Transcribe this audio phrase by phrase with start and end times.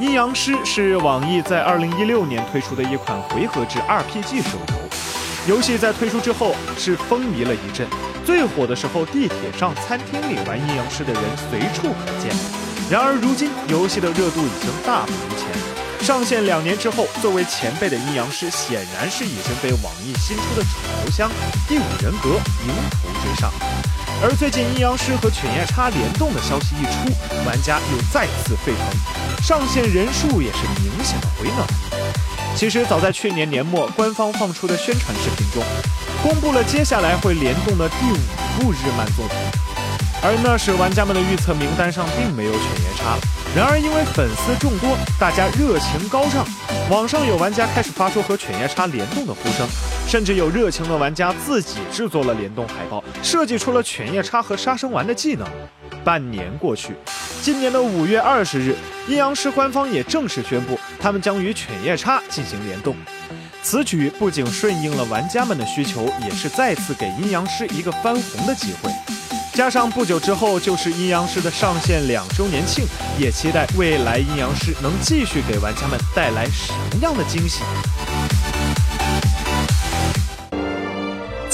[0.00, 4.56] 阴阳师是网易在二零一六年推出的一款回合制 RPG 手
[5.46, 7.86] 游，游戏在推出之后是风靡了一阵，
[8.24, 12.34] 最火的时候，地铁上、餐厅里玩阴阳师的人随处可见。
[12.90, 15.46] 然而如今，游戏的热度已经大不如前。
[16.02, 21.30] 上线两年之后，作为前辈的阴阳师显然是已经被网易新出的楚留香、
[21.68, 23.52] 第五人格迎头追上。
[24.22, 31.66] 而最近阴阳师和犬夜叉联动的消息一出，玩家又再次沸腾，上线人数也是明显的回暖。
[32.54, 35.62] 其实早在去年年末，官方放出的宣传视频中，
[36.22, 39.36] 公布了接下来会联动的第五部日漫作品，
[40.22, 43.16] 而那时玩家们的预测名单上并没有犬夜叉。
[43.56, 46.46] 然而，因为粉丝众多，大家热情高涨，
[46.90, 49.66] 网上有玩家开始发出和犬夜叉联动的呼声，
[50.10, 55.46] 甚至有热情的玩家自己制作了联动海报，设计出了犬夜叉和杀生丸的技能。
[56.02, 56.96] 半年过去，
[57.40, 58.74] 今年的五月二十日，
[59.06, 62.96] 阴阳师官方也正式宣布，他们将与犬夜叉进行联动。
[63.62, 68.90] 此举不仅顺应了玩家们的需求，也是再次给阴阳师一个翻红的机会。
[69.54, 72.84] 加上不久之后就是阴阳师的上线两周年庆，
[73.16, 77.60] 也期待未来阴阳师能继续给玩家们带来什么样的惊喜。